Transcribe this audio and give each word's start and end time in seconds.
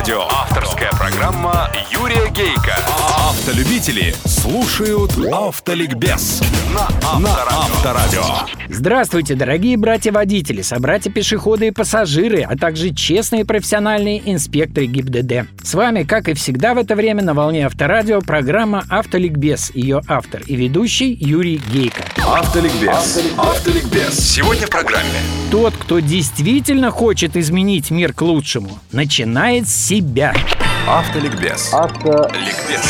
Авторадио. 0.00 0.26
Авторская 0.30 0.90
программа 0.92 1.70
Юрия 1.90 2.30
Гейка. 2.30 2.74
Автолюбители 3.30 4.12
слушают 4.24 5.12
Автоликбез 5.32 6.42
на 6.74 6.88
Авторадио. 7.48 8.24
Здравствуйте, 8.68 9.36
дорогие 9.36 9.76
братья-водители, 9.76 10.62
собратья-пешеходы 10.62 11.68
и 11.68 11.70
пассажиры, 11.70 12.42
а 12.42 12.56
также 12.56 12.92
честные 12.92 13.44
профессиональные 13.44 14.20
инспекторы 14.32 14.86
ГИБДД. 14.86 15.48
С 15.62 15.74
вами, 15.74 16.02
как 16.02 16.28
и 16.28 16.34
всегда 16.34 16.74
в 16.74 16.78
это 16.78 16.96
время 16.96 17.22
на 17.22 17.34
волне 17.34 17.66
Авторадио, 17.66 18.20
программа 18.20 18.84
«Автоликбез». 18.88 19.70
Ее 19.76 20.02
автор 20.08 20.42
и 20.48 20.56
ведущий 20.56 21.12
Юрий 21.14 21.62
Гейко. 21.72 22.02
Автоликбез. 22.26 23.20
Автоликбез. 23.36 24.18
Сегодня 24.18 24.66
в 24.66 24.70
программе. 24.70 25.20
Тот, 25.52 25.76
кто 25.76 26.00
действительно 26.00 26.90
хочет 26.90 27.36
изменить 27.36 27.92
мир 27.92 28.12
к 28.12 28.22
лучшему, 28.22 28.80
начинает 28.90 29.68
с 29.68 29.86
себя. 29.86 30.34
Автоликбез. 30.88 31.72
Автоликбез. 31.72 32.82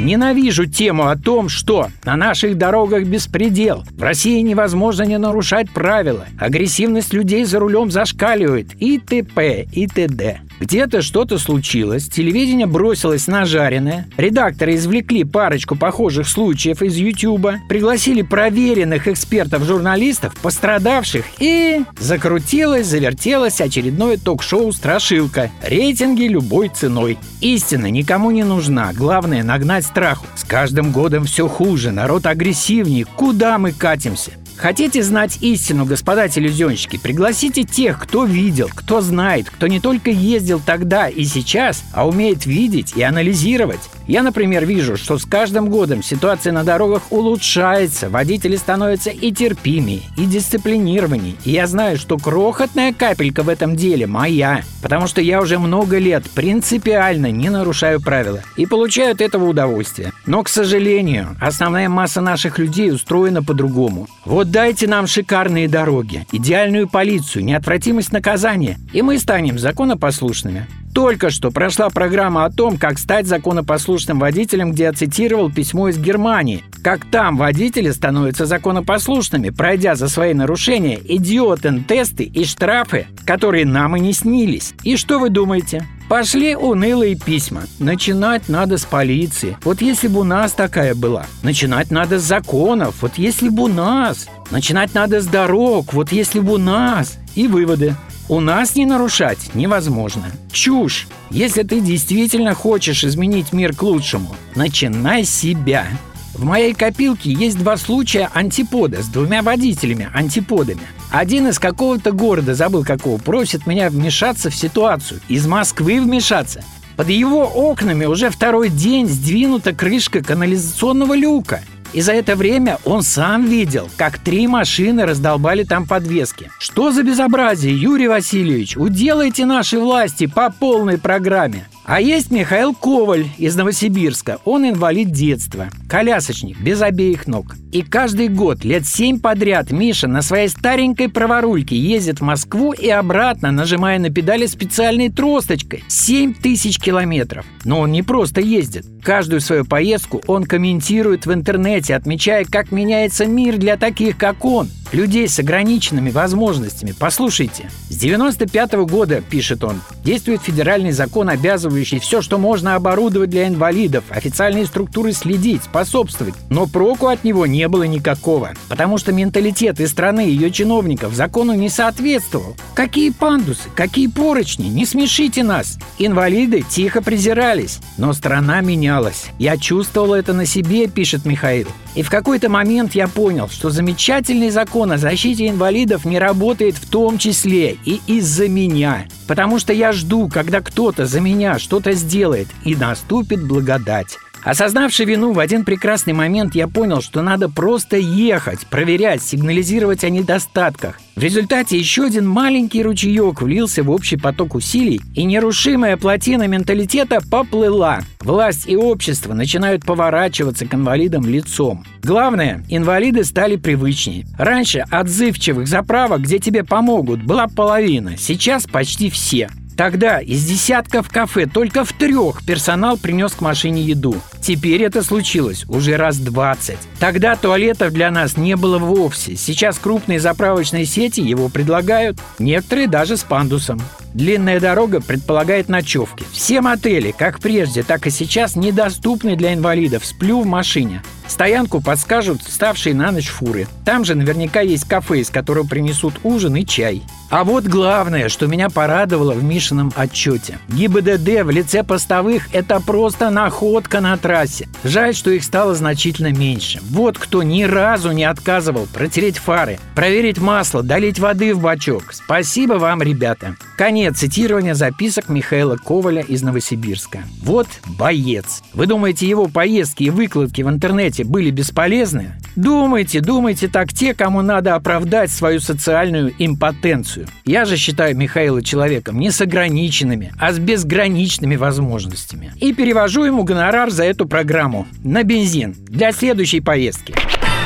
Ненавижу 0.00 0.66
тему 0.66 1.08
о 1.08 1.16
том, 1.16 1.48
что 1.48 1.88
на 2.04 2.16
наших 2.16 2.56
дорогах 2.56 3.04
беспредел. 3.04 3.84
В 3.96 4.02
России 4.02 4.40
невозможно 4.40 5.02
не 5.02 5.18
нарушать 5.18 5.70
правила. 5.70 6.26
Агрессивность 6.38 7.12
людей 7.12 7.44
за 7.44 7.58
рулем 7.58 7.90
зашкаливает. 7.90 8.74
И 8.80 8.98
т.п. 8.98 9.66
и 9.72 9.86
т.д. 9.86 10.40
Где-то 10.60 11.02
что-то 11.02 11.38
случилось, 11.38 12.08
телевидение 12.08 12.66
бросилось 12.66 13.26
на 13.28 13.44
жареное, 13.44 14.08
редакторы 14.16 14.74
извлекли 14.74 15.24
парочку 15.24 15.76
похожих 15.76 16.28
случаев 16.28 16.82
из 16.82 16.96
Ютуба, 16.96 17.60
пригласили 17.68 18.22
проверенных 18.22 19.06
экспертов-журналистов, 19.06 20.36
пострадавших, 20.42 21.24
и 21.38 21.82
закрутилось, 21.98 22.86
завертелось 22.86 23.60
очередное 23.60 24.16
ток-шоу 24.16 24.72
«Страшилка». 24.72 25.50
Рейтинги 25.62 26.24
любой 26.24 26.68
ценой. 26.68 27.18
Истина 27.40 27.90
никому 27.90 28.30
не 28.30 28.42
нужна, 28.42 28.92
главное 28.92 29.44
нагнать 29.44 29.86
страху. 29.86 30.26
С 30.34 30.44
каждым 30.44 30.90
годом 30.92 31.24
все 31.24 31.46
хуже, 31.46 31.92
народ 31.92 32.26
агрессивнее, 32.26 33.04
куда 33.04 33.58
мы 33.58 33.72
катимся? 33.72 34.32
Хотите 34.58 35.04
знать 35.04 35.38
истину, 35.40 35.84
господа 35.84 36.28
телевизионщики? 36.28 36.98
Пригласите 36.98 37.62
тех, 37.62 37.96
кто 37.96 38.24
видел, 38.24 38.68
кто 38.74 39.00
знает, 39.00 39.48
кто 39.48 39.68
не 39.68 39.78
только 39.78 40.10
ездил 40.10 40.60
тогда 40.64 41.08
и 41.08 41.22
сейчас, 41.24 41.84
а 41.92 42.08
умеет 42.08 42.44
видеть 42.44 42.94
и 42.96 43.02
анализировать. 43.02 43.88
Я, 44.08 44.22
например, 44.22 44.64
вижу, 44.64 44.96
что 44.96 45.18
с 45.18 45.26
каждым 45.26 45.68
годом 45.68 46.02
ситуация 46.02 46.50
на 46.50 46.64
дорогах 46.64 47.02
улучшается, 47.10 48.08
водители 48.08 48.56
становятся 48.56 49.10
и 49.10 49.30
терпимее, 49.32 50.00
и 50.16 50.24
дисциплинированнее. 50.24 51.34
И 51.44 51.50
я 51.50 51.66
знаю, 51.66 51.98
что 51.98 52.16
крохотная 52.16 52.94
капелька 52.94 53.42
в 53.42 53.50
этом 53.50 53.76
деле 53.76 54.06
моя, 54.06 54.62
потому 54.80 55.08
что 55.08 55.20
я 55.20 55.42
уже 55.42 55.58
много 55.58 55.98
лет 55.98 56.24
принципиально 56.30 57.30
не 57.30 57.50
нарушаю 57.50 58.00
правила 58.00 58.40
и 58.56 58.64
получаю 58.64 59.12
от 59.12 59.20
этого 59.20 59.46
удовольствие. 59.46 60.12
Но, 60.24 60.42
к 60.42 60.48
сожалению, 60.48 61.36
основная 61.38 61.90
масса 61.90 62.22
наших 62.22 62.58
людей 62.58 62.90
устроена 62.90 63.42
по-другому. 63.42 64.08
Вот 64.24 64.50
дайте 64.50 64.86
нам 64.86 65.06
шикарные 65.06 65.68
дороги, 65.68 66.26
идеальную 66.32 66.88
полицию, 66.88 67.44
неотвратимость 67.44 68.12
наказания, 68.12 68.78
и 68.94 69.02
мы 69.02 69.18
станем 69.18 69.58
законопослушными. 69.58 70.66
Только 70.98 71.30
что 71.30 71.52
прошла 71.52 71.90
программа 71.90 72.44
о 72.44 72.50
том, 72.50 72.76
как 72.76 72.98
стать 72.98 73.28
законопослушным 73.28 74.18
водителем, 74.18 74.72
где 74.72 74.82
я 74.82 74.92
цитировал 74.92 75.48
письмо 75.48 75.90
из 75.90 75.96
Германии. 75.96 76.64
Как 76.82 77.04
там 77.08 77.36
водители 77.36 77.92
становятся 77.92 78.46
законопослушными, 78.46 79.50
пройдя 79.50 79.94
за 79.94 80.08
свои 80.08 80.34
нарушения 80.34 80.98
идиотен 81.04 81.84
тесты 81.84 82.24
и 82.24 82.44
штрафы, 82.44 83.06
которые 83.24 83.64
нам 83.64 83.96
и 83.96 84.00
не 84.00 84.12
снились. 84.12 84.74
И 84.82 84.96
что 84.96 85.20
вы 85.20 85.30
думаете? 85.30 85.86
Пошли 86.08 86.56
унылые 86.56 87.14
письма. 87.14 87.62
Начинать 87.78 88.48
надо 88.48 88.76
с 88.76 88.84
полиции. 88.84 89.56
Вот 89.62 89.80
если 89.80 90.08
бы 90.08 90.22
у 90.22 90.24
нас 90.24 90.50
такая 90.50 90.96
была. 90.96 91.26
Начинать 91.44 91.92
надо 91.92 92.18
с 92.18 92.24
законов. 92.24 93.02
Вот 93.02 93.12
если 93.18 93.50
бы 93.50 93.64
у 93.64 93.68
нас. 93.68 94.26
Начинать 94.50 94.94
надо 94.94 95.20
с 95.20 95.26
дорог. 95.26 95.92
Вот 95.92 96.10
если 96.10 96.40
бы 96.40 96.54
у 96.54 96.58
нас. 96.58 97.18
И 97.36 97.46
выводы. 97.46 97.94
У 98.30 98.40
нас 98.40 98.76
не 98.76 98.84
нарушать 98.84 99.54
невозможно. 99.54 100.24
Чушь. 100.52 101.08
Если 101.30 101.62
ты 101.62 101.80
действительно 101.80 102.52
хочешь 102.52 103.02
изменить 103.02 103.54
мир 103.54 103.74
к 103.74 103.82
лучшему, 103.82 104.36
начинай 104.54 105.24
с 105.24 105.34
себя. 105.34 105.86
В 106.34 106.44
моей 106.44 106.74
копилке 106.74 107.32
есть 107.32 107.58
два 107.58 107.78
случая 107.78 108.28
антипода 108.34 109.02
с 109.02 109.06
двумя 109.06 109.40
водителями 109.40 110.10
антиподами. 110.12 110.82
Один 111.10 111.48
из 111.48 111.58
какого-то 111.58 112.12
города, 112.12 112.54
забыл 112.54 112.84
какого, 112.84 113.16
просит 113.16 113.66
меня 113.66 113.88
вмешаться 113.88 114.50
в 114.50 114.54
ситуацию. 114.54 115.20
Из 115.28 115.46
Москвы 115.46 115.98
вмешаться. 115.98 116.62
Под 116.96 117.08
его 117.08 117.44
окнами 117.44 118.04
уже 118.04 118.28
второй 118.28 118.68
день 118.68 119.08
сдвинута 119.08 119.72
крышка 119.72 120.22
канализационного 120.22 121.14
люка. 121.14 121.62
И 121.92 122.00
за 122.00 122.12
это 122.12 122.36
время 122.36 122.78
он 122.84 123.02
сам 123.02 123.46
видел, 123.46 123.88
как 123.96 124.18
три 124.18 124.46
машины 124.46 125.06
раздолбали 125.06 125.64
там 125.64 125.86
подвески. 125.86 126.50
Что 126.58 126.92
за 126.92 127.02
безобразие, 127.02 127.80
Юрий 127.80 128.08
Васильевич? 128.08 128.76
Уделайте 128.76 129.46
наши 129.46 129.78
власти 129.78 130.26
по 130.26 130.50
полной 130.50 130.98
программе. 130.98 131.66
А 131.88 132.02
есть 132.02 132.30
Михаил 132.30 132.74
Коваль 132.74 133.28
из 133.38 133.56
Новосибирска. 133.56 134.40
Он 134.44 134.68
инвалид 134.68 135.10
детства. 135.10 135.70
Колясочник, 135.88 136.60
без 136.60 136.82
обеих 136.82 137.26
ног. 137.26 137.56
И 137.72 137.80
каждый 137.80 138.28
год, 138.28 138.62
лет 138.62 138.86
семь 138.86 139.18
подряд, 139.18 139.70
Миша 139.70 140.06
на 140.06 140.20
своей 140.20 140.48
старенькой 140.48 141.08
праворульке 141.08 141.78
ездит 141.78 142.20
в 142.20 142.24
Москву 142.24 142.74
и 142.74 142.90
обратно, 142.90 143.52
нажимая 143.52 143.98
на 143.98 144.10
педали 144.10 144.44
специальной 144.44 145.08
тросточкой. 145.08 145.82
Семь 145.88 146.34
тысяч 146.34 146.78
километров. 146.78 147.46
Но 147.64 147.80
он 147.80 147.90
не 147.90 148.02
просто 148.02 148.42
ездит. 148.42 148.84
Каждую 149.02 149.40
свою 149.40 149.64
поездку 149.64 150.20
он 150.26 150.44
комментирует 150.44 151.24
в 151.24 151.32
интернете, 151.32 151.94
отмечая, 151.94 152.44
как 152.44 152.70
меняется 152.70 153.24
мир 153.24 153.56
для 153.56 153.78
таких, 153.78 154.18
как 154.18 154.44
он 154.44 154.68
людей 154.92 155.28
с 155.28 155.38
ограниченными 155.38 156.10
возможностями. 156.10 156.94
Послушайте, 156.98 157.70
с 157.88 157.96
95 157.96 158.74
-го 158.74 158.86
года, 158.86 159.20
пишет 159.20 159.64
он, 159.64 159.80
действует 160.04 160.42
федеральный 160.42 160.92
закон, 160.92 161.28
обязывающий 161.28 161.98
все, 161.98 162.22
что 162.22 162.38
можно 162.38 162.74
оборудовать 162.74 163.30
для 163.30 163.48
инвалидов, 163.48 164.04
официальные 164.10 164.66
структуры 164.66 165.12
следить, 165.12 165.64
способствовать. 165.64 166.34
Но 166.50 166.66
проку 166.66 167.08
от 167.08 167.24
него 167.24 167.46
не 167.46 167.68
было 167.68 167.84
никакого, 167.84 168.52
потому 168.68 168.98
что 168.98 169.12
менталитет 169.12 169.80
и 169.80 169.86
страны 169.86 170.20
ее 170.20 170.50
чиновников 170.50 171.14
закону 171.14 171.54
не 171.54 171.68
соответствовал. 171.68 172.56
Какие 172.74 173.10
пандусы, 173.10 173.68
какие 173.74 174.06
поручни, 174.06 174.68
не 174.68 174.86
смешите 174.86 175.42
нас. 175.42 175.78
Инвалиды 175.98 176.64
тихо 176.68 177.02
презирались, 177.02 177.80
но 177.96 178.12
страна 178.12 178.60
менялась. 178.60 179.26
Я 179.38 179.56
чувствовал 179.56 180.14
это 180.14 180.32
на 180.32 180.46
себе, 180.46 180.86
пишет 180.88 181.24
Михаил. 181.24 181.68
И 181.98 182.02
в 182.02 182.10
какой-то 182.10 182.48
момент 182.48 182.94
я 182.94 183.08
понял, 183.08 183.48
что 183.48 183.70
замечательный 183.70 184.50
закон 184.50 184.92
о 184.92 184.98
защите 184.98 185.48
инвалидов 185.48 186.04
не 186.04 186.20
работает 186.20 186.76
в 186.76 186.88
том 186.88 187.18
числе 187.18 187.76
и 187.84 188.00
из-за 188.06 188.46
меня. 188.46 189.08
Потому 189.26 189.58
что 189.58 189.72
я 189.72 189.90
жду, 189.90 190.28
когда 190.28 190.60
кто-то 190.60 191.06
за 191.06 191.20
меня 191.20 191.58
что-то 191.58 191.94
сделает, 191.94 192.46
и 192.64 192.76
наступит 192.76 193.44
благодать. 193.44 194.16
Осознавши 194.42 195.04
вину, 195.04 195.32
в 195.32 195.38
один 195.38 195.64
прекрасный 195.64 196.12
момент 196.12 196.54
я 196.54 196.68
понял, 196.68 197.02
что 197.02 197.22
надо 197.22 197.48
просто 197.48 197.96
ехать, 197.96 198.66
проверять, 198.66 199.22
сигнализировать 199.22 200.04
о 200.04 200.10
недостатках. 200.10 200.98
В 201.16 201.22
результате 201.22 201.76
еще 201.76 202.04
один 202.04 202.28
маленький 202.28 202.82
ручеек 202.82 203.42
влился 203.42 203.82
в 203.82 203.90
общий 203.90 204.16
поток 204.16 204.54
усилий, 204.54 205.00
и 205.14 205.24
нерушимая 205.24 205.96
плотина 205.96 206.46
менталитета 206.46 207.20
поплыла. 207.28 208.02
Власть 208.20 208.68
и 208.68 208.76
общество 208.76 209.34
начинают 209.34 209.84
поворачиваться 209.84 210.64
к 210.66 210.74
инвалидам 210.74 211.26
лицом. 211.26 211.84
Главное, 212.04 212.64
инвалиды 212.68 213.24
стали 213.24 213.56
привычнее. 213.56 214.26
Раньше 214.38 214.84
отзывчивых 214.90 215.66
заправок, 215.66 216.22
где 216.22 216.38
тебе 216.38 216.62
помогут, 216.62 217.22
была 217.24 217.48
половина, 217.48 218.16
сейчас 218.16 218.66
почти 218.66 219.10
все. 219.10 219.50
Тогда 219.78 220.18
из 220.18 220.44
десятков 220.44 221.08
кафе 221.08 221.46
только 221.46 221.84
в 221.84 221.92
трех 221.92 222.44
персонал 222.44 222.98
принес 222.98 223.30
к 223.30 223.40
машине 223.40 223.80
еду. 223.80 224.16
Теперь 224.40 224.82
это 224.82 225.04
случилось 225.04 225.64
уже 225.68 225.96
раз 225.96 226.18
20. 226.18 226.76
Тогда 226.98 227.36
туалетов 227.36 227.92
для 227.92 228.10
нас 228.10 228.36
не 228.36 228.56
было 228.56 228.78
вовсе. 228.78 229.36
Сейчас 229.36 229.78
крупные 229.78 230.18
заправочные 230.18 230.84
сети 230.84 231.20
его 231.20 231.48
предлагают, 231.48 232.18
некоторые 232.40 232.88
даже 232.88 233.16
с 233.16 233.22
пандусом. 233.22 233.80
Длинная 234.14 234.58
дорога 234.58 235.00
предполагает 235.00 235.68
ночевки. 235.68 236.24
Все 236.32 236.60
мотели, 236.60 237.14
как 237.16 237.38
прежде, 237.38 237.84
так 237.84 238.08
и 238.08 238.10
сейчас, 238.10 238.56
недоступны 238.56 239.36
для 239.36 239.54
инвалидов. 239.54 240.04
Сплю 240.04 240.40
в 240.40 240.46
машине. 240.46 241.04
Стоянку 241.28 241.80
подскажут 241.80 242.42
ставшие 242.42 242.96
на 242.96 243.12
ночь 243.12 243.28
фуры. 243.28 243.68
Там 243.84 244.04
же 244.04 244.16
наверняка 244.16 244.60
есть 244.60 244.88
кафе, 244.88 245.20
из 245.20 245.30
которого 245.30 245.68
принесут 245.68 246.14
ужин 246.24 246.56
и 246.56 246.66
чай. 246.66 247.04
А 247.30 247.44
вот 247.44 247.64
главное, 247.64 248.30
что 248.30 248.46
меня 248.46 248.70
порадовало 248.70 249.32
в 249.32 249.44
Мишином 249.44 249.92
отчете. 249.94 250.58
ГИБДД 250.68 251.44
в 251.44 251.50
лице 251.50 251.82
постовых– 251.82 252.48
это 252.54 252.80
просто 252.80 253.28
находка 253.28 254.00
на 254.00 254.16
трассе. 254.16 254.66
Жаль, 254.82 255.14
что 255.14 255.30
их 255.30 255.44
стало 255.44 255.74
значительно 255.74 256.32
меньше. 256.32 256.80
Вот 256.88 257.18
кто 257.18 257.42
ни 257.42 257.64
разу 257.64 258.12
не 258.12 258.24
отказывал 258.24 258.86
протереть 258.86 259.36
фары, 259.36 259.78
проверить 259.94 260.38
масло, 260.38 260.82
долить 260.82 261.18
воды 261.18 261.54
в 261.54 261.60
бачок. 261.60 262.14
Спасибо 262.14 262.74
вам, 262.74 263.02
ребята. 263.02 263.56
Конец 263.76 264.18
цитирования 264.18 264.72
записок 264.72 265.28
Михаила 265.28 265.76
Коваля 265.76 266.22
из 266.22 266.42
Новосибирска. 266.42 267.24
Вот 267.42 267.68
боец. 267.98 268.62
Вы 268.72 268.86
думаете, 268.86 269.28
его 269.28 269.48
поездки 269.48 270.04
и 270.04 270.10
выкладки 270.10 270.62
в 270.62 270.68
интернете 270.68 271.24
были 271.24 271.50
бесполезны? 271.50 272.40
Думайте, 272.56 273.20
думайте 273.20 273.68
так 273.68 273.92
те, 273.92 274.14
кому 274.14 274.40
надо 274.40 274.74
оправдать 274.74 275.30
свою 275.30 275.60
социальную 275.60 276.32
импотенцию. 276.38 277.17
Я 277.44 277.64
же 277.64 277.76
считаю 277.76 278.16
Михаила 278.16 278.62
человеком 278.62 279.18
не 279.18 279.30
с 279.30 279.40
ограниченными, 279.40 280.32
а 280.38 280.52
с 280.52 280.58
безграничными 280.58 281.56
возможностями. 281.56 282.52
И 282.56 282.72
перевожу 282.72 283.24
ему 283.24 283.44
гонорар 283.44 283.90
за 283.90 284.04
эту 284.04 284.26
программу 284.26 284.86
на 285.02 285.22
бензин 285.22 285.74
для 285.78 286.12
следующей 286.12 286.60
поездки. 286.60 287.14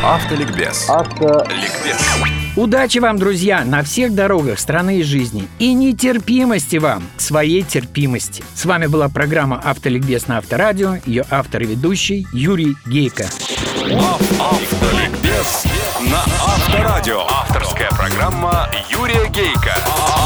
Автоликбез. 0.03 0.89
Автоликбез. 0.89 2.42
Удачи 2.55 2.99
вам, 2.99 3.19
друзья, 3.19 3.65
на 3.65 3.83
всех 3.83 4.15
дорогах 4.15 4.61
страны 4.61 4.99
и 4.99 5.03
жизни. 5.03 5.49
И 5.59 5.73
нетерпимости 5.73 6.77
вам 6.77 7.03
своей 7.17 7.63
терпимости. 7.63 8.45
С 8.55 8.67
вами 8.67 8.87
была 8.87 9.09
программа 9.09 9.59
«Автоликбез» 9.59 10.29
на 10.29 10.37
Авторадио. 10.37 10.97
Ее 11.07 11.25
автор 11.31 11.63
и 11.63 11.67
ведущий 11.67 12.27
Юрий 12.35 12.77
Гейко. 12.85 13.25
Автоликбез 14.39 15.65
на 16.01 16.23
Авторадио. 16.45 17.23
Авторская 17.23 17.89
программа 17.89 18.69
Юрия 18.91 19.31
Гейка. 19.31 19.75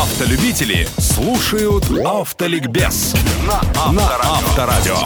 Автолюбители 0.03 0.89
слушают 0.99 1.85
Автоликбез 2.05 3.15
на 3.47 3.61
Авторадио. 3.77 4.97